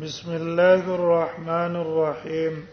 بسم 0.00 0.30
الله 0.36 0.82
الرحمن 0.94 1.76
الرحيم 1.76 2.66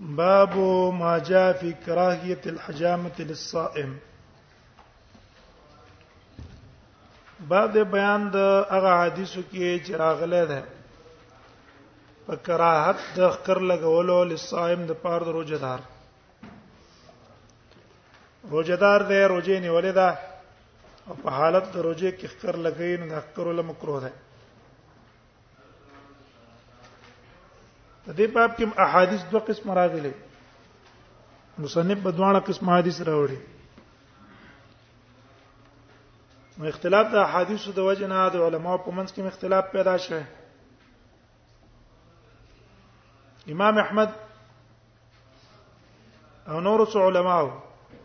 باب 0.00 0.56
ما 1.00 1.18
جاء 1.18 1.52
في 1.52 1.72
كراهية 1.86 2.40
الحجامة 2.46 3.16
للصائم 3.18 3.96
باب 7.40 7.72
د 7.74 7.78
بیان 7.94 8.26
د 8.34 8.66
هغه 8.72 8.94
حدیثو 9.02 9.42
کې 9.52 9.84
چې 9.86 9.92
راغله 10.02 10.42
ده 10.50 10.60
په 12.26 12.36
کراهت 12.50 12.98
د 13.20 13.30
خکر 13.36 13.58
لګولو 13.70 14.18
لصائم 14.32 14.84
د 14.90 15.00
پاره 15.06 15.24
د 15.30 15.38
روزدار 15.38 15.80
روزدار 18.50 19.00
دی 19.02 19.24
روزې 19.24 19.60
نیولې 19.60 19.92
ده 20.02 20.10
او 21.08 21.14
په 21.22 21.30
حالت 21.36 21.64
د 21.74 21.76
روزه 21.86 22.10
کې 22.18 22.26
خکر 22.32 22.54
لګی 22.66 22.92
نه 23.10 23.20
خکر 23.24 23.44
ول 23.48 23.60
مکروه 23.70 24.00
ده 24.02 24.10
د 28.04 28.08
دې 28.18 28.26
باب 28.34 28.50
کې 28.58 28.64
احادیث 28.86 29.22
دوه 29.30 29.40
قسم 29.48 29.70
راغلي 29.78 30.12
مصنف 31.64 31.98
په 32.04 32.10
دوه 32.18 32.40
قسم 32.50 32.70
حدیث 32.74 33.00
راوړي 33.08 33.38
نو 36.58 36.66
اختلاف 36.68 37.06
د 37.12 37.16
احادیثو 37.26 37.72
د 37.72 37.78
وجه 37.90 38.06
نه 38.14 38.28
د 38.36 38.46
علماو 38.46 38.78
په 38.86 38.90
منځ 38.90 39.12
کې 39.12 39.26
اختلاف 39.34 39.64
پیدا 39.74 39.96
شوه 40.06 40.22
امام 43.54 43.78
احمد 43.86 44.10
او 46.48 46.60
نور 46.60 46.80
علماء 47.06 47.42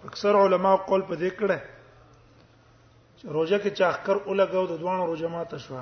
اکثر 0.05 0.33
علماء 0.45 0.75
قول 0.77 1.01
په 1.01 1.15
دې 1.15 1.31
کړه 1.39 1.59
روزه 3.23 3.57
کې 3.63 3.69
چاخر 3.69 4.17
الګو 4.29 4.65
د 4.67 4.77
دوه 4.79 5.05
روزه 5.05 5.27
ماته 5.27 5.57
شو 5.57 5.81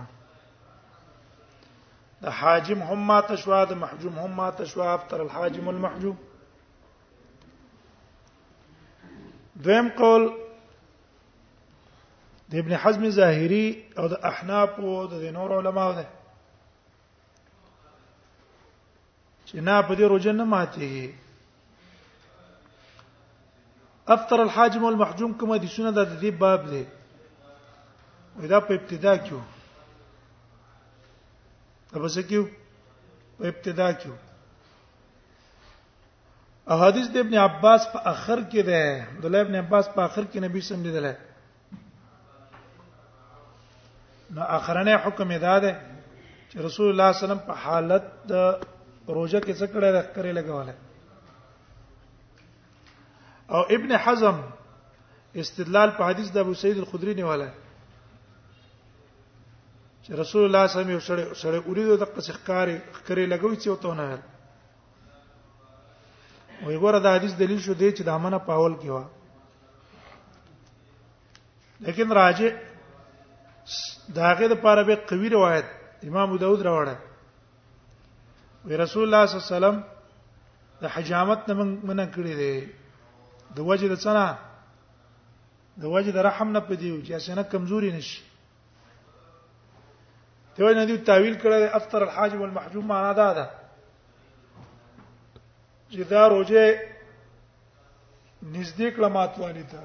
د 2.24 2.28
حاجم 2.40 2.80
هم 2.84 3.00
ماته 3.08 3.36
شو 3.36 3.66
د 3.66 3.74
محجوم 3.84 4.20
هم 4.20 4.32
ماته 4.32 4.66
شو 4.66 4.82
افطر 4.82 5.20
الحاجم 5.22 5.68
المحجوم 5.70 6.16
دویم 9.66 9.88
قول 9.98 10.30
د 12.50 12.56
ابن 12.56 12.74
حزم 12.76 13.10
ظاهری 13.10 13.84
او 13.98 14.08
د 14.08 14.14
احناف 14.32 14.80
او 14.80 15.06
د 15.08 15.14
نور 15.40 15.58
علماء 15.60 15.92
ده 15.96 16.08
چې 19.46 19.56
نه 19.56 19.82
په 19.82 19.96
دې 19.96 20.02
روزه 20.04 20.32
نه 20.32 20.44
ماتيږي 20.44 21.12
افطر 24.08 24.40
الحاجم 24.40 24.84
والمحجوم 24.84 25.34
کوم 25.34 25.56
د 25.58 25.66
سنن 25.76 25.94
د 25.94 26.22
دې 26.22 26.30
باب 26.44 26.70
دی 26.70 26.86
دا 28.38 28.60
په 28.62 28.74
ابتدا 28.74 29.16
کې 29.24 29.34
و 29.34 29.42
اوبس 31.94 32.16
کې 32.30 32.40
په 33.38 33.46
ابتدا 33.52 33.92
کې 34.00 34.10
و 34.10 34.16
احادیث 36.74 37.08
د 37.14 37.18
ابن 37.18 37.34
عباس 37.48 37.84
په 37.94 38.00
اخر 38.14 38.40
کې 38.52 38.62
ده 38.66 38.80
عبد 39.16 39.26
الله 39.26 39.42
ابن 39.42 39.56
عباس 39.56 39.86
په 39.96 40.02
اخر 40.06 40.24
کې 40.32 40.40
نبی 40.48 40.62
سم 40.62 40.84
لیدل 40.84 41.10
نو 44.36 44.42
اخرنه 44.60 44.98
حکم 45.06 45.32
ادا 45.32 45.60
ده 45.60 45.74
چې 46.50 46.56
رسول 46.70 46.90
الله 46.90 47.12
صلی 47.12 47.16
الله 47.16 47.16
علیه 47.16 47.24
وسلم 47.26 47.40
په 47.40 47.54
حالت 47.66 48.04
د 48.28 48.32
روزه 49.08 49.40
کې 49.42 49.54
څه 49.60 49.66
کړه 49.74 49.90
راکړه 49.96 50.32
لګواله 50.40 50.76
او 53.50 53.62
ابن 53.76 53.92
حزم 53.98 54.44
استدلال 55.46 55.90
په 55.98 56.04
حدیث 56.10 56.32
د 56.34 56.38
ابو 56.40 56.54
سعید 56.62 56.78
الخدری 56.78 57.14
نیواله 57.14 57.52
چې 60.06 60.14
رسول 60.18 60.44
الله 60.46 60.66
صلی 60.68 60.80
الله 60.82 60.92
علیه 60.92 60.98
وسلم 61.02 61.34
سره 61.46 61.58
اوریدو 61.70 61.96
د 62.00 62.02
قصخکارې 62.18 62.78
خکرې 62.98 63.26
لګوي 63.34 63.58
چې 63.64 63.68
وته 63.74 63.92
نه 64.00 64.08
وي 66.66 66.78
ګوره 66.84 67.00
دا 67.06 67.10
حدیث 67.18 67.32
دلیل 67.42 67.60
شو 67.68 67.74
دی 67.80 67.90
چې 67.98 68.02
د 68.10 68.12
امنه 68.18 68.40
پاول 68.50 68.74
کې 68.82 68.90
و 68.90 68.98
لیکن 71.88 72.08
راجه 72.20 72.50
داغه 74.20 74.46
د 74.54 74.56
پاره 74.68 74.84
به 74.90 74.96
قوی 75.14 75.30
روایت 75.36 75.66
امام 76.10 76.28
ابو 76.30 76.38
داود 76.46 76.60
راوړه 76.70 76.96
وی 78.66 78.76
رسول 78.84 79.04
الله 79.06 79.24
صلی 79.26 79.36
الله 79.38 79.48
علیه 79.48 79.56
وسلم 79.58 79.76
د 80.84 80.86
حجامت 80.98 81.40
نه 81.50 81.54
منع 81.88 82.06
کړی 82.20 82.34
دی 82.44 82.56
د 83.56 83.60
وجه 83.70 83.88
د 83.88 83.96
څنګه 83.96 84.36
د 85.82 85.84
وجه 85.98 86.12
د 86.20 86.22
رحم 86.32 86.48
نه 86.56 86.60
پدیو 86.70 87.04
چې 87.06 87.12
اسنه 87.14 87.44
کمزوري 87.58 87.92
نشي 87.98 88.22
ته 90.56 90.64
نه 90.74 90.86
دی 90.86 90.98
تعویل 90.98 91.36
کړی 91.40 91.64
افطر 91.76 92.02
الحاج 92.04 92.32
والمحجوم 92.40 92.86
معنا 92.88 93.14
دا 93.14 93.34
ده 93.34 93.48
چې 95.92 96.04
دا 96.10 96.28
روزه 96.30 96.66
نږدې 98.56 98.88
کلمات 98.96 99.34
وانی 99.42 99.64
ته 99.72 99.82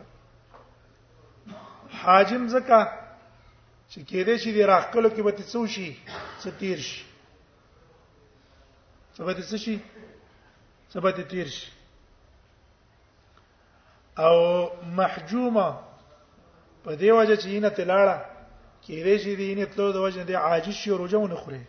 حاجم 2.03 2.43
زکه 2.55 2.81
چې 3.91 4.01
کېدې 4.09 4.37
شي 4.43 4.51
دی 4.53 4.63
راخلو 4.63 5.11
کې 5.15 5.21
به 5.23 5.31
تاسو 5.33 5.67
شي 5.67 5.97
ستیر 6.39 6.79
شي 6.79 7.03
سبا 9.17 9.33
دې 9.35 9.57
شي 9.57 9.77
سبا 10.93 11.11
دې 11.11 11.25
تیر 11.31 11.47
شي 11.49 11.71
او 14.19 14.35
محجومه 14.99 15.69
په 16.85 16.91
دې 17.01 17.11
وجه 17.19 17.37
چې 17.37 17.49
نه 17.65 17.69
تلاړه 17.71 18.19
کېدې 18.85 19.15
چې 19.23 19.31
دې 19.41 19.49
نه 19.59 19.65
تلو 19.71 19.93
د 19.93 19.97
وجه 20.05 20.23
دې 20.25 20.35
عاجز 20.37 20.75
شي 20.83 20.91
روزه 20.91 21.19
ونه 21.21 21.35
خوري 21.43 21.63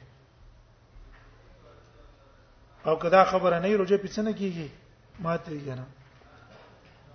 او 2.88 2.96
کدا 3.04 3.22
خبره 3.32 3.58
نه 3.64 3.76
روزه 3.82 3.98
پڅنه 4.04 4.32
کیږي 4.40 4.68
ماته 5.20 5.52
یې 5.52 5.76
نه 5.80 5.86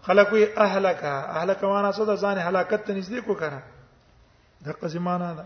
خلک 0.06 0.26
وی 0.32 0.44
اهلک 0.64 1.00
اهلک 1.36 1.60
معنا 1.72 1.90
څه 1.92 2.02
ده 2.08 2.14
ځان 2.22 2.36
هلاکت 2.38 2.80
ته 2.86 2.92
نږدې 3.00 3.20
کو 3.26 3.34
کنه 3.40 3.60
د 4.64 4.66
قزمانه 4.80 5.30
ده 5.38 5.44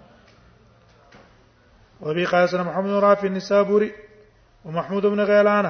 وبي 2.01 2.25
قال 2.33 2.49
سلام 2.49 2.67
محمد 2.71 2.91
رافي 3.05 3.27
النسابوري 3.27 3.91
ومحمود 4.65 5.07
بن 5.07 5.21
غيلان 5.21 5.67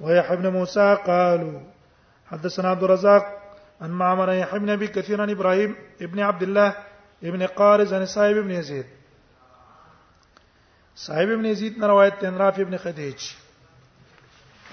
ويحيى 0.00 0.36
بن 0.36 0.46
موسى 0.48 0.96
قالوا 1.06 1.60
حدثنا 2.30 2.70
عبد 2.70 2.82
الرزاق 2.82 3.24
عن 3.82 3.90
معمر 3.90 4.32
يحيى 4.32 4.58
بن 4.58 4.70
ابي 4.70 4.86
كثير 4.88 5.22
عن 5.22 5.30
ابراهيم 5.30 5.76
ابن 6.00 6.18
عبد 6.20 6.42
الله 6.42 6.74
ابن 7.22 7.46
قارز 7.46 7.92
عن 7.92 8.06
صاحب 8.06 8.36
ابن 8.36 8.50
يزيد 8.50 8.84
صاحب 10.96 11.28
ابن 11.30 11.44
يزيد 11.46 11.78
نے 11.78 11.86
روایت 11.86 12.14
تن 12.20 12.34
رافع 12.36 12.62
ابن 12.62 12.76
خدیج 12.82 13.22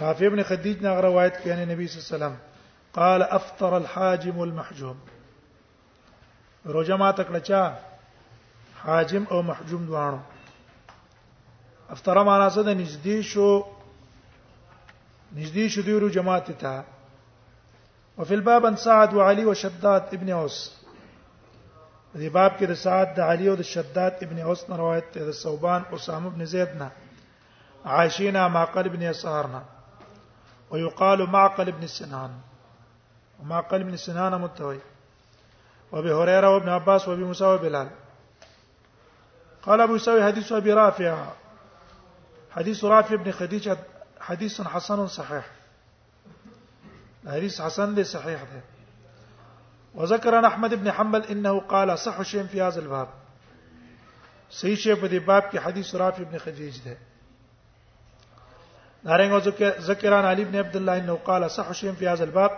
رافع 0.02 0.26
ابن 0.26 0.44
خدیج 0.48 0.82
نے 0.84 0.96
روایت 1.02 1.44
کی 1.44 1.50
ہے 1.50 1.56
يعني 1.58 1.74
نبی 1.74 1.88
صلی 1.88 2.00
اللہ 2.00 2.26
علیہ 2.26 2.36
وسلم 2.36 2.46
قال 3.00 3.22
افطر 3.30 3.74
الحاجم 3.80 4.38
والمحجوم 4.40 4.98
روزہ 6.78 6.94
ما 7.00 7.12
تکړه 7.18 7.40
چا 7.40 8.84
حاجم 8.86 9.24
او 9.32 9.42
محجوم 9.42 9.86
دوانو 9.86 10.18
افطر 11.90 12.24
ما 12.24 12.50
څه 12.50 12.64
ده 12.64 12.74
نږدې 12.74 13.22
شو 13.22 13.64
نزدی 15.36 15.68
شو 15.70 15.82
دیرو 15.86 16.08
جماعت 16.10 16.52
تا 16.60 16.82
وفي 18.18 18.34
الباب 18.34 18.66
ان 18.66 18.76
سعد 18.84 19.14
وعلي 19.14 19.46
وشداد 19.46 20.14
ابن 20.20 20.30
اوس 20.32 20.60
دې 22.20 22.30
باب 22.36 22.52
کې 22.58 22.66
د 22.68 22.74
سعد 22.84 23.08
د 23.18 23.20
علي 23.30 23.46
او 23.52 23.56
د 23.60 23.64
شداد 23.74 24.14
ابن 24.26 24.38
اوس 24.50 24.62
نه 24.70 24.76
روایت 24.82 25.08
ده 25.16 25.26
د 25.30 25.34
صوبان 25.44 25.82
اسامه 25.96 26.28
ابن 26.32 26.42
زید 26.54 26.72
نه 26.82 26.88
عاشینا 27.96 28.44
معقل 28.56 28.86
ابن 28.92 29.02
يسار 29.12 29.46
نه 29.56 29.62
ويقال 30.72 31.20
معقل 31.36 31.68
ابن 31.74 31.88
سنان 31.98 32.32
معقل 33.52 33.82
ابن 33.86 33.96
سنان 34.06 34.34
متوي 34.46 34.80
وابي 35.92 36.12
هريره 36.20 36.50
وابن 36.54 36.70
عباس 36.70 37.08
وابي 37.08 37.24
موسى 37.24 37.46
وبلال 37.52 37.90
قال 39.68 39.82
ابو 39.82 39.96
يسوي 39.96 40.24
حديث 40.24 40.52
ابي 40.62 40.74
رافع 40.80 41.14
حديث 42.58 42.84
رافع 42.86 43.16
ابن 43.16 43.32
خديجه 43.32 43.78
حديث 44.30 44.62
حسن 44.62 45.08
صحيح 45.18 45.46
حديث 47.28 47.62
حسن 47.62 47.96
ده 47.96 48.04
صحيح 48.18 48.44
ده 48.52 48.62
وذكر 49.98 50.36
عن 50.36 50.46
احمد 50.46 50.74
بن 50.74 50.92
حنبل 50.92 51.24
انه 51.26 51.60
قال 51.60 52.00
صح 52.00 52.22
شيء 52.22 52.44
في 52.44 52.62
هذا 52.62 52.80
الباب 52.80 53.08
صحیح 54.50 54.76
شی 54.80 54.94
په 54.96 55.08
دې 55.08 55.22
باب 55.28 55.44
کې 55.52 55.58
حدیث 55.66 55.96
رافع 56.02 56.24
ابن 56.24 56.38
خدیج 56.44 56.76
ده 56.86 56.98
نارنګ 59.08 59.62
ذکر 59.88 60.14
عن 60.14 60.26
علي 60.26 60.46
بن 60.46 60.56
عبد 60.60 60.76
الله 60.76 60.98
انه 60.98 61.14
قال 61.16 61.50
صح 61.52 61.72
شيء 61.72 61.92
في 61.94 62.08
هذا 62.10 62.24
الباب 62.24 62.52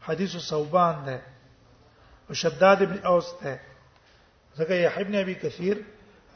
حديث 0.00 0.36
صوبان 0.36 1.04
ده 1.04 1.20
شداد 2.32 2.82
ابن 2.88 2.98
اوس 3.12 3.26
ده 3.42 3.60
ځکه 4.58 4.70
يحيى 4.72 5.02
ابن 5.06 5.14
ابي 5.20 5.34
كثير 5.34 5.82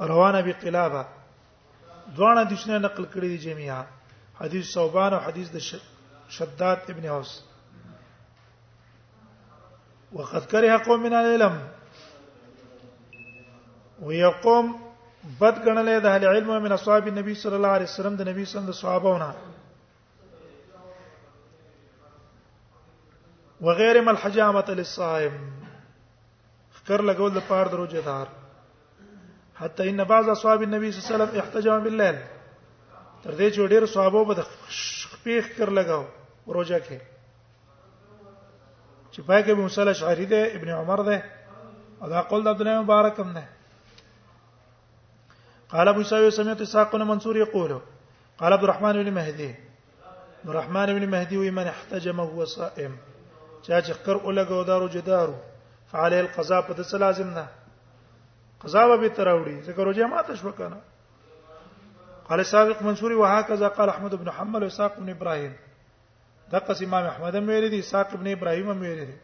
روان 0.01 0.35
ابي 0.35 0.53
قلابه 0.53 1.07
دوه 2.17 2.45
حدیثونه 2.45 2.79
نقل 2.79 3.07
کړی 3.07 3.29
دي 3.33 3.37
جميعا 3.37 3.87
حدیث 4.41 4.73
صوبان 4.75 5.13
او 5.15 5.21
حدیث 5.21 5.49
د 5.51 5.59
شداد 6.39 6.91
ابن 6.97 7.07
اوس 7.17 7.41
وقد 10.13 10.45
كره 10.47 10.83
قوم 10.87 11.01
من 11.03 11.13
العلم 11.15 11.61
ويقوم 14.03 14.95
بد 15.41 15.59
غنلې 15.69 16.01
د 16.03 16.07
اهل 16.07 16.25
علم 16.25 16.63
من 16.63 16.73
اصحاب 16.73 17.09
النبي 17.09 17.35
صلى 17.35 17.57
الله 17.57 17.69
عليه 17.69 17.85
وسلم 17.85 18.15
د 18.17 18.29
نبی 18.29 18.45
صلی 18.45 18.59
الله 18.59 18.71
علیه 18.71 18.81
صحابهونه 18.81 19.35
وغير 23.61 24.01
ما 24.03 24.11
الحجامه 24.11 24.65
للصائم 24.69 25.33
خر 26.87 27.03
لګول 27.05 27.31
د 27.35 27.39
پاره 27.51 27.69
دروځه 27.75 28.01
دار 28.01 28.29
حتى 29.55 29.91
ان 29.91 30.05
بعض 30.05 30.29
اصحاب 30.29 30.63
النبي 30.63 30.93
صلى 30.93 31.03
الله 31.05 31.15
عليه 31.15 31.25
وسلم 31.25 31.41
احتجام 31.41 31.83
بالليل 31.85 32.19
تر 33.25 33.31
دې 33.31 33.55
چې 33.55 33.71
ډېر 33.71 33.85
صحابه 33.87 34.25
به 34.25 34.35
د 34.35 34.47
خپېخ 34.73 35.55
کر 35.57 35.71
لګاو 35.71 36.05
روزه 36.55 36.81
کې 36.81 37.18
چې 39.19 39.23
په 39.29 39.37
کې 39.45 39.53
موسی 39.61 39.81
الاشعری 39.83 40.27
ده 40.33 40.41
ابن 40.57 40.69
عمر 40.79 41.01
ده 41.09 41.17
او 42.03 42.07
دا 42.15 42.21
قول 42.31 42.43
د 42.45 42.49
ابن 42.55 42.69
مبارک 42.83 43.17
هم 43.21 43.31
ده 43.37 43.45
قال 45.73 45.87
ابو 45.93 46.03
سعيد 46.11 46.29
سمعت 46.37 46.61
اسحاق 46.67 46.93
بن 46.93 47.03
منصور 47.09 47.37
يقول 47.41 47.73
قال 48.39 48.53
عبد 48.57 48.65
الرحمن 48.67 49.03
بن 49.05 49.11
مهدي 49.19 49.51
عبد 50.39 50.51
الرحمن 50.53 50.87
بن 50.99 51.07
مهدي 51.15 51.37
ومن 51.41 51.67
احتجم 51.73 52.21
هو 52.21 52.45
صائم 52.55 52.93
چا 53.63 53.83
چې 53.83 53.91
قر 54.07 54.17
ولګو 54.17 54.65
دارو 54.73 54.89
جدارو 54.97 55.35
فعليه 55.93 56.21
القضاء 56.21 56.61
په 56.69 56.75
دې 56.79 56.95
لازم 57.07 57.31
نه 57.39 57.47
قضا 58.63 58.87
به 58.97 59.09
تراوړي 59.09 59.67
ذکر 59.71 59.89
وجه 59.89 60.07
ماته 60.15 60.35
شو 60.35 60.51
کنه 60.51 60.81
قال 62.29 62.47
سابق 62.47 62.83
منصوري 62.83 63.15
وهكذا 63.23 63.69
قال 63.69 63.89
احمد 63.95 64.15
بن 64.15 64.31
حنبل 64.39 64.65
وساق 64.65 64.99
بن 65.01 65.11
ابراهيم 65.17 65.53
دغه 66.53 66.85
امام 66.87 67.07
احمد 67.07 67.35
هم 67.37 67.49
ویل 67.49 67.69
دي 67.71 67.79
اسحاق 67.79 68.13
ابن 68.15 68.33
ابراهيم 68.33 68.71
هم 68.71 68.81
ویل 68.81 69.07
دي 69.07 69.15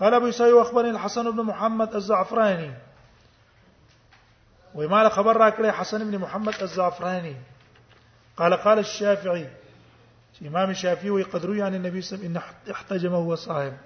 قال 0.00 0.14
ابو 0.14 0.30
سعيد 0.30 0.52
واخبرني 0.52 0.90
الحسن 0.90 1.30
بن 1.30 1.42
محمد 1.42 1.94
الزعفراني 1.94 2.74
وما 4.74 5.08
خبر 5.08 5.36
را 5.36 5.50
کړی 5.50 5.70
حسن 5.80 6.10
بن 6.10 6.18
محمد 6.18 6.54
الزعفراني 6.62 7.36
قال 8.36 8.54
قال 8.54 8.78
الشافعي 8.78 9.48
امام 10.46 10.68
الشافعي 10.70 11.10
وي 11.10 11.22
قد 11.22 11.44
روي 11.46 11.58
يعني 11.58 11.76
عن 11.76 11.84
النبي 11.84 12.00
صلى 12.02 12.18
الله 12.26 12.30
عليه 12.40 12.48
وسلم 12.48 12.52
ان 12.70 12.74
احتجمه 12.74 13.16
هو 13.16 13.34
صائم 13.34 13.76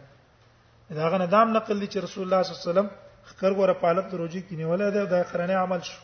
اذا 0.91 1.09
غنا 1.09 1.25
دام 1.25 1.53
نقل 1.53 1.76
لي 1.76 1.88
رسول 1.97 2.25
الله 2.25 2.43
صلى 2.43 2.53
الله 2.53 2.62
عليه 2.69 2.70
وسلم 2.73 2.91
خر 3.41 3.53
غره 3.53 3.73
پالب 3.73 4.09
دروجي 4.12 4.41
کینه 4.43 4.64
ولا 4.67 4.91
ده 4.91 5.05
دا 5.05 5.23
د 5.47 5.50
عمل 5.50 5.82
شو 5.85 5.99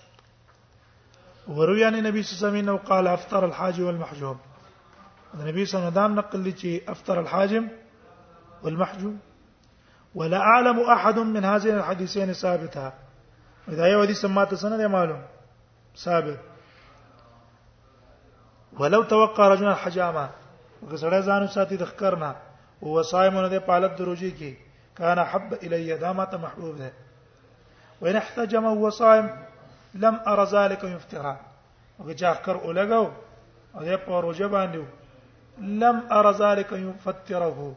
وروي 1.48 1.84
عن 1.84 1.94
يعني 1.94 1.98
النبي 1.98 2.22
صلى 2.22 2.32
الله 2.36 2.48
عليه 2.48 2.58
وسلم 2.58 2.68
انه 2.68 2.84
قال 2.88 3.06
افطر 3.06 3.44
الحاج 3.44 3.80
والمحجوب 3.80 4.36
النبي 5.34 5.64
صلى 5.64 5.78
الله 5.78 5.90
عليه 6.00 6.04
وسلم 6.04 6.18
نقل 6.40 6.54
لي 6.62 6.82
افطر 6.88 7.20
الحاجم 7.20 7.68
والمحجوم 8.62 9.18
ولا 10.14 10.38
اعلم 10.38 10.80
احد 10.80 11.18
من 11.18 11.44
هذين 11.44 11.74
الحديثين 11.78 12.32
ثابتا 12.32 12.92
اذا 13.68 13.84
ايوا 13.84 14.04
دي 14.04 14.14
سمات 14.14 14.54
سند 14.54 14.80
معلوم 14.80 15.22
ثابت 16.04 16.40
ولو 18.78 19.02
توقع 19.02 19.48
رجل 19.48 19.68
الحجامه 19.68 20.28
وګسړی 20.82 21.22
ځان 21.28 21.46
ساتي 21.48 21.76
د 21.76 21.84
خکرنا 21.84 22.30
او 22.82 22.88
وصایمونه 22.98 23.48
د 23.48 23.54
پالت 23.68 23.92
دروجي 23.98 24.30
کې 24.38 24.52
کان 24.98 25.18
حب 25.18 25.50
الی 25.62 25.96
دا 25.98 26.12
محبوب 26.12 26.76
ده 26.76 26.92
وان 28.00 28.16
احتجم 28.16 28.90
صائم 28.90 29.26
لم 29.94 30.20
ارى 30.26 30.44
ذلك 30.46 30.84
يفترا 30.84 31.36
وجاء 31.98 32.34
چې 32.34 32.36
خکر 32.42 32.56
اولګو 32.60 33.06
او 33.76 33.82
د 33.88 33.90
پروجه 34.06 34.46
باندې 34.48 34.78
لم 35.60 36.00
ار 36.12 36.32
ذلك 36.32 36.72
يفتره 36.72 37.76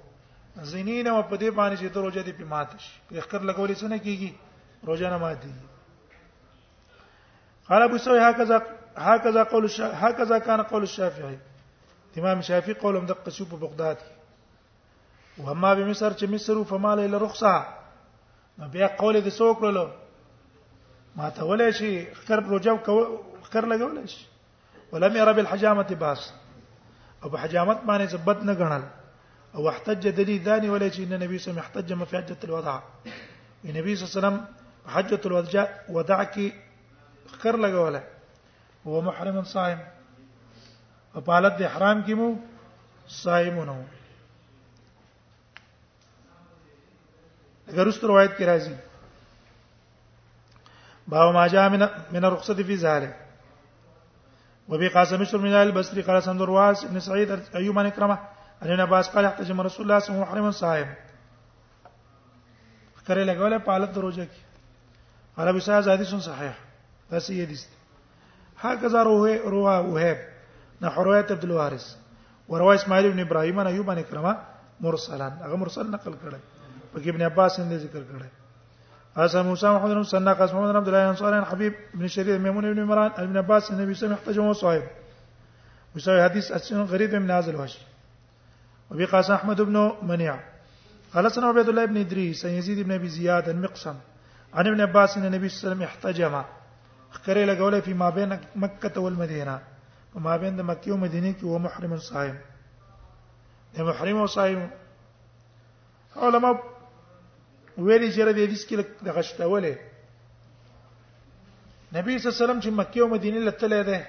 زنین 0.62 1.08
او 1.08 1.24
په 1.24 1.38
دې 1.38 1.50
باندې 1.58 1.78
چې 1.82 1.90
دروځه 1.94 2.22
دې 2.24 2.34
په 2.38 2.46
مات 2.46 2.70
شي 2.80 2.92
په 3.10 3.22
خکر 3.22 3.42
لګولې 3.42 3.76
څه 3.76 3.88
نه 3.88 3.98
کیږي 4.00 4.32
روزه 4.88 5.10
نه 5.10 5.18
مات 5.18 5.40
دي 5.42 5.52
قال 7.70 7.82
ابو 7.82 7.98
سوي 7.98 8.20
هكذا 8.30 8.62
هكذا 8.98 9.44
قول 9.44 9.66
هكذا 9.80 10.38
كان 10.40 10.62
قول 10.64 10.84
الشافعي 10.84 11.38
امام 12.18 12.42
شافعي 12.42 12.74
قولم 12.76 13.06
د 13.06 13.12
قصو 13.14 13.46
په 13.46 13.56
بغداد 13.56 13.98
وهما 15.38 15.74
بمصر 15.74 16.14
چې 16.14 16.24
مصر 16.24 16.64
فما 16.64 16.96
له 16.96 17.18
رخصه 17.18 17.68
نو 18.58 18.68
بیا 18.70 18.88
قول 18.88 19.22
دې 19.24 19.34
څوک 19.34 19.64
له 19.64 19.88
ما 21.16 21.30
ته 21.30 21.42
ولې 21.42 21.70
شي 21.78 22.14
خکر 22.14 22.40
روزه 22.44 22.78
خکر 23.44 23.66
لګولې 23.66 24.08
شي 24.08 24.26
ولم 24.92 25.16
يرى 25.16 25.34
بالحجامه 25.34 25.94
باس 26.06 26.32
او 27.24 27.30
په 27.30 27.38
حجامت 27.38 27.80
باندې 27.86 28.08
زبد 28.14 28.40
نه 28.48 28.54
غنل 28.54 28.84
او 29.56 29.70
احتج 29.70 30.04
دلیل 30.20 30.44
دانی 30.48 30.70
ولې 30.70 30.90
چې 30.94 31.00
ان 31.06 31.14
نبی 31.24 31.38
صلی 31.40 31.52
الله 31.52 31.52
علیه 31.52 31.62
وسلم 31.62 31.62
احتج 31.64 31.92
په 32.00 32.06
حجۃ 32.18 32.40
الوداع 32.46 32.78
نبی 33.80 33.94
صلی 33.96 34.06
الله 34.06 34.14
علیه 34.14 34.18
وسلم 34.20 34.38
حجۃ 34.94 35.22
الوداع 35.26 35.66
وداع 35.96 36.22
کې 36.34 36.48
خر 37.42 37.56
لګوله 37.64 38.02
هو 38.92 39.02
محرم 39.08 39.44
صائم 39.56 39.80
او 41.16 41.22
په 41.22 41.32
حالت 41.38 41.58
د 41.60 41.68
احرام 41.72 42.04
کې 42.06 42.14
مو 42.14 42.36
صائمونه 43.08 43.86
اگر 47.72 47.86
اس 47.88 48.04
روایت 48.12 48.38
کی 48.38 48.46
راضی 48.46 48.74
باو 51.12 51.32
ما 51.36 51.46
جاء 51.54 51.66
من 51.74 51.84
من 52.16 52.26
الرخصه 52.26 52.64
في 52.70 52.76
ذلك 52.84 53.31
وبي 54.72 54.88
قاسم 54.88 55.18
بن 55.18 55.40
من 55.42 55.54
البصري 55.54 56.02
قال 56.02 56.24
سند 56.24 56.42
رواس 56.42 56.86
بن 56.86 57.00
سعيد 57.00 57.40
ايوب 57.56 57.76
بن 57.76 57.86
اكرمه 57.86 58.20
ان 58.64 58.80
عباس 58.80 59.10
قال 59.10 59.26
احتجم 59.26 59.62
رسول 59.62 59.84
الله 59.86 60.00
صلى 60.00 60.16
الله 60.16 60.26
عليه 60.26 60.42
وسلم 60.42 60.52
صائم 60.52 60.88
کرے 63.08 63.24
لگاوله 63.24 63.58
پالت 63.66 63.96
دروجه 63.96 64.26
کی 64.32 64.42
عربی 65.38 65.60
صاحب 65.60 65.90
حدیث 65.90 66.08
صحیح 66.08 66.54
داسې 67.12 67.32
حدیث 67.46 67.64
هكذا 68.62 69.04
روه 69.04 69.36
رواه 69.38 69.82
وهب 69.82 70.18
نحو 70.82 71.02
روايه 71.04 71.26
عبد 71.32 71.44
الوارث 71.44 71.90
ورواه 72.50 72.76
اسماعيل 72.76 73.12
بن 73.12 73.20
ابراهيم 73.20 73.60
عن 73.60 73.68
ايوب 73.68 73.86
بن 73.86 73.98
اكرمه 73.98 74.38
مرسلا 74.80 75.30
هغه 75.46 75.56
مرسل 75.56 75.92
نقل 75.92 76.12
کړی 76.12 76.96
په 76.96 77.08
ابن 77.10 77.22
عباس 77.22 77.60
یې 77.60 77.78
ذکر 77.88 78.04
کړی 78.12 78.41
هذا 79.18 79.42
موسى 79.42 79.68
محمد 79.72 79.90
بن 79.96 80.04
سنة 80.04 80.34
قاسم 80.34 80.58
محمد 80.58 80.70
بن 80.72 80.76
عبد 80.78 80.88
الله 80.88 81.04
الأنصاري 81.04 81.46
حبيب 81.46 81.74
بن 81.94 82.08
شرير 82.08 82.40
ميمون 82.40 82.74
بن 82.74 82.80
عمران 82.82 83.12
ابن 83.18 83.38
عباس 83.38 83.72
النبي 83.72 83.94
صلى 83.94 84.08
الله 84.08 84.18
عليه 84.28 84.32
وسلم 84.32 84.46
وصاحب 84.48 84.84
ويساوي 85.96 86.24
حديث 86.24 86.52
أسن 86.52 86.82
غريب 86.84 87.16
من 87.16 87.28
نازل 87.28 87.56
الوجه 87.56 87.80
وبي 88.92 89.06
قاسم 89.06 89.34
أحمد 89.34 89.62
بن 89.62 89.92
منيع 90.02 90.40
قال 91.14 91.32
سنة 91.32 91.48
عبد 91.48 91.70
الله 91.70 91.86
بن 91.86 91.98
إدريس 91.98 92.46
عن 92.46 92.52
يزيد 92.52 92.80
بن 92.80 92.92
أبي 92.92 93.08
زياد 93.10 93.50
المقسم 93.50 93.96
عن 94.54 94.68
ابن 94.68 94.82
عباس 94.82 95.18
أن 95.18 95.26
النبي 95.26 95.50
صلى 95.50 95.62
الله 95.62 95.76
عليه 95.76 95.76
وسلم 95.76 95.84
احتجم 95.84 96.44
خكري 97.12 97.46
لقوله 97.46 97.80
فيما 97.80 98.10
بين 98.10 98.40
مكة 98.56 99.02
والمدينة 99.02 99.60
وما 100.16 100.38
بين 100.38 100.64
مكة 100.64 100.92
ومدينة 100.92 101.36
هو 101.44 101.60
محرم 101.60 101.98
صائم 101.98 102.34
ده 103.74 103.78
يعني 103.78 103.90
محرم 103.90 104.22
وصائم 104.22 104.70
علماء 106.16 106.71
ویلې 107.78 108.10
چې 108.16 108.22
ردی 108.28 108.44
حدیث 108.46 108.64
کې 108.68 108.76
د 109.02 109.08
غشتولې 109.16 109.74
نبی 111.96 112.14
صلی 112.18 112.28
الله 112.28 112.36
علیه 112.36 112.46
وسلم 112.46 112.60
چې 112.64 112.70
مکه 112.80 113.00
او 113.02 113.08
مدینه 113.14 113.40
لته 113.48 113.68
ده 113.88 114.00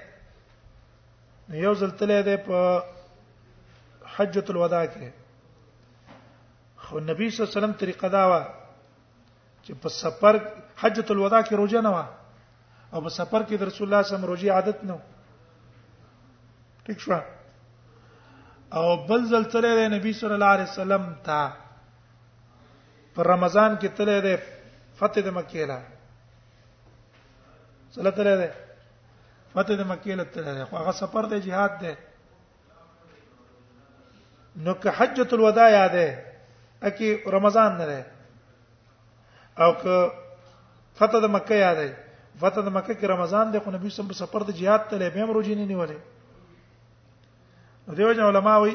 یو 1.65 1.73
ځل 1.79 1.91
تله 1.99 2.19
ده 2.27 2.35
په 2.45 2.57
حجۃ 4.15 4.47
الوداع 4.51 4.85
کې 4.93 5.09
خو 6.83 6.93
نبی 7.09 7.27
صلی 7.29 7.41
الله 7.41 7.51
علیه 7.51 7.57
وسلم 7.59 7.71
طریقه 7.81 8.07
دا 8.09 8.23
و 8.27 8.33
چې 9.65 9.71
په 9.81 9.89
سفر 10.01 10.35
حجۃ 10.81 11.07
الوداع 11.11 11.41
کې 11.47 11.53
روزه 11.59 11.81
نه 11.81 11.89
و 11.95 11.97
او 12.93 13.01
په 13.01 13.09
سفر 13.09 13.41
کې 13.47 13.55
د 13.59 13.63
رسول 13.69 13.85
الله 13.87 14.01
صلی 14.03 14.07
الله 14.07 14.07
علیه 14.07 14.11
وسلم 14.13 14.31
روزي 14.33 14.49
عادت 14.49 14.79
نه 14.89 14.97
ټیک 16.85 16.99
شو 17.03 17.19
او 18.77 19.05
بل 19.07 19.21
ځل 19.31 19.43
تله 19.51 19.71
ده 19.77 19.87
نبی 19.97 20.13
صلی 20.13 20.33
الله 20.37 20.51
علیه 20.55 20.69
وسلم 20.71 21.03
ته 21.27 21.62
په 23.15 23.21
رمضان 23.21 23.75
کې 23.79 23.87
تله 23.95 24.17
ده 24.25 24.35
فتح 24.99 25.21
د 25.25 25.29
مکې 25.37 25.65
له 25.69 25.79
سره 27.97 28.11
تله 28.19 28.35
ده 28.41 28.49
فتح 29.53 29.75
د 29.81 29.87
مکې 29.89 30.13
له 30.21 30.25
تله 30.35 30.53
ده 30.59 30.63
خو 30.69 30.77
هغه 30.77 30.91
سفر 31.01 31.25
ده 31.33 31.37
jihad 31.45 31.77
ده 31.83 31.93
نو 34.65 34.73
که 34.85 34.91
حجۃ 34.97 35.33
الوداع 35.33 35.69
یاده 35.71 36.25
اکی 36.89 37.13
رمضان 37.35 37.77
نه 37.81 37.85
ده 37.91 37.99
او 39.57 39.71
که 39.83 39.99
فتح 41.01 41.19
د 41.27 41.35
مکه 41.37 41.55
یاده 41.65 41.87
فتح 42.39 42.61
د 42.61 42.69
مکه 42.69 42.93
کې 42.93 43.05
رمضان 43.13 43.51
ده 43.55 43.59
خو 43.67 43.71
نبی 43.77 43.89
سم 43.99 44.07
په 44.09 44.13
سفر 44.23 44.43
د 44.49 44.59
jihad 44.61 44.89
تله 44.89 45.09
به 45.15 45.21
هم 45.23 45.31
روزي 45.39 45.55
نه 45.55 45.65
نیولې 45.65 45.99
دیو 47.95 48.11
جن 48.17 48.23
علماء 48.23 48.59
وي 48.61 48.73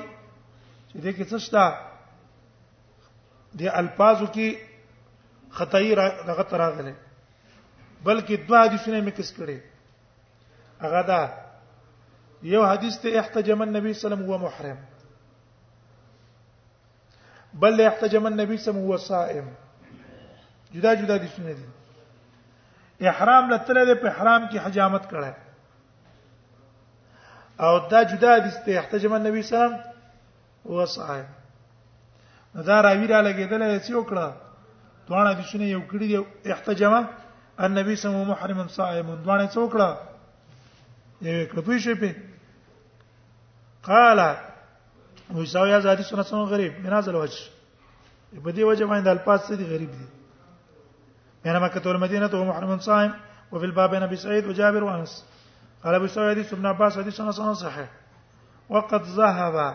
چې 0.91 0.99
دې 0.99 1.11
کې 1.19 1.25
څه 1.31 1.39
شته 1.45 1.88
د 3.57 3.61
الفاظو 3.75 4.27
کې 4.27 4.49
خطای 5.51 5.95
دغه 6.29 6.43
تراغله 6.43 6.95
بلکې 8.05 8.35
دوه 8.49 8.59
حدیثونه 8.65 9.01
مکس 9.07 9.31
کړي 9.39 9.59
هغه 10.85 11.03
دا 11.09 11.21
یو 12.43 12.63
حدیث 12.67 12.99
ته 12.99 13.09
احتجم 13.21 13.63
النبي 13.63 13.93
صلی 13.95 14.13
الله 14.13 14.17
علیه 14.17 14.25
وسلم 14.25 14.29
هو 14.29 14.39
محرم 14.39 14.79
بل 17.61 17.81
احتجم 17.87 18.27
النبي 18.27 18.57
صلی 18.67 18.73
الله 18.73 18.85
علیه 18.85 18.95
وسلم 18.95 18.95
هو 18.95 18.97
صائم 19.23 19.47
جدا 20.75 20.95
جدا 20.95 21.17
دي 21.17 21.29
سنې 21.29 21.57
دي 23.01 23.09
احرام 23.09 23.51
لته 23.53 23.73
له 23.73 23.95
په 23.95 24.09
احرام 24.11 24.49
کې 24.51 24.57
حجامت 24.67 25.11
کړه 25.11 25.33
او 27.61 27.89
دا 27.89 28.03
جدا 28.03 28.39
دي 28.39 28.51
ته 28.65 28.79
احتجم 28.79 29.13
النبي 29.21 29.43
صلی 29.43 29.59
الله 29.59 29.69
علیه 29.69 29.79
وسلم 29.81 30.79
هو 30.79 30.87
صائم 30.99 31.27
دا 32.67 32.81
راوی 32.83 33.07
را 33.07 33.21
لګیدل 33.29 33.63
چې 33.87 33.93
وکړه 33.95 34.27
دوانه 35.09 35.33
د 35.35 35.41
شنو 35.51 35.65
یو 35.75 35.83
کړی 35.91 36.07
دی 36.11 36.17
احتجام 36.55 37.09
النبي 37.59 37.97
صلی 37.97 38.11
الله 38.13 38.25
محرم 38.35 38.69
صائم 38.69 39.07
دوانه 39.25 39.47
څوکړه 39.55 39.89
یو 41.23 41.47
کړپوی 41.51 41.79
شي 41.85 41.95
په 41.95 42.11
قال 43.83 44.19
وی 45.35 45.47
یا 45.73 45.81
زادي 45.81 46.03
سونه 46.11 46.23
څنګه 46.31 46.49
غریب 46.53 46.73
منازل 46.85 47.15
وځ 47.15 47.35
په 48.45 48.51
دې 48.53 48.61
وجه 48.65 48.87
باندې 48.87 49.05
د 49.05 49.09
الفاظ 49.09 49.41
څه 49.49 49.55
دي 49.55 49.65
غریب 49.65 49.91
دي 49.91 50.05
مکه 51.45 51.81
تور 51.81 51.97
مدینه 51.97 52.29
ته 52.29 52.45
محرم 52.45 52.79
صائم 52.79 53.11
او 53.51 53.57
وفي 53.57 53.67
الباب 53.67 54.15
سعید 54.15 54.45
او 54.45 54.53
جابر 54.53 54.83
وجابر 54.83 54.99
انس 55.01 55.25
قال 55.85 55.95
أبو 55.95 56.07
سعيد 56.07 56.31
حديث 56.37 56.53
ابن 56.53 56.67
عباس 56.67 56.99
حديث 56.99 57.21
حسن 57.21 57.55
صحيح 57.55 57.89
وقد 58.69 59.03
ذهب 59.03 59.75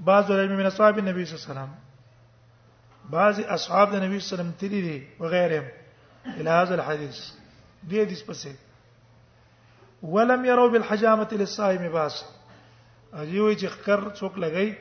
بعض 0.00 0.30
العلم 0.30 0.56
من 0.56 0.66
أصحاب 0.66 0.98
النبي 0.98 1.24
صلى 1.24 1.34
الله 1.38 1.44
عليه 1.44 1.50
وسلم 1.52 1.70
بعض 3.10 3.40
اصحاب 3.48 3.90
د 3.90 3.94
نبی 3.94 4.04
الله 4.06 4.06
عليه 4.06 4.16
وسلم 4.26 4.50
تللی 4.52 5.02
وغيرهم 5.20 5.68
الى 6.26 6.50
هذا 6.50 6.74
الحديث 6.74 7.18
دې 7.88 7.94
حدیث 7.94 8.22
پسې 8.22 8.50
ولم 10.02 10.44
يروا 10.44 10.68
بالحجامه 10.70 11.28
للصائم 11.32 11.88
باس 11.92 12.24
اجیو 13.14 13.54
چې 13.54 13.66
خکر 13.66 14.00
څوک 14.18 14.34
لګي 14.42 14.74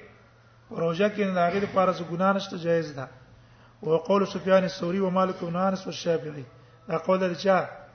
روزه 0.72 1.08
کې 1.10 1.20
نه 1.24 1.42
هغه 1.48 1.60
لپاره 1.60 1.94
څه 1.98 2.04
ګناه 2.12 2.34
نشته 2.36 2.58
جایز 2.58 2.92
ده 2.96 3.08
او 3.84 3.98
قول 3.98 4.28
سفيان 4.28 4.64
الثوري 4.64 5.00
ومالك 5.00 5.44
بن 5.44 5.56
انس 5.56 5.86
والشافعي 5.88 6.44
اقول 6.90 7.24
الرجاء 7.24 7.90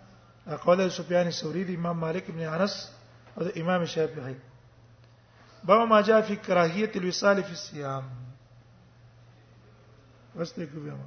اقول 0.49 0.91
سفيان 0.91 1.27
الثوري 1.27 1.65
د 1.65 1.71
امام 1.71 2.01
مالک 2.01 2.31
بن 2.31 2.41
انس 2.41 2.93
او 3.39 3.45
د 3.45 3.53
امام 3.59 3.85
شافعي 3.85 4.37
بابا 5.65 5.85
ما 5.85 6.01
جاء 6.01 6.21
في 6.21 6.37
كراهيه 6.37 6.91
الوصال 6.97 7.45
في 7.45 7.53
الصيام 7.53 8.26
واستې 10.39 10.65
کوي 10.71 10.83
ما 10.97 11.07